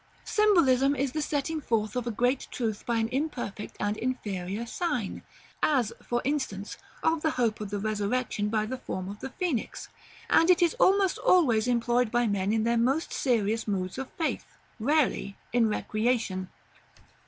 [0.25, 5.21] Symbolism is the setting forth of a great truth by an imperfect and inferior sign
[5.61, 9.89] (as, for instance, of the hope of the resurrection by the form of the phoenix);
[10.27, 14.57] and it is almost always employed by men in their most serious moods of faith,
[14.79, 16.49] rarely in recreation.